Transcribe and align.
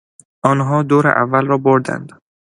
آنها 0.51 0.77
دور 0.91 1.07
اول 1.23 1.45
را 1.47 1.57
بردند. 1.57 2.11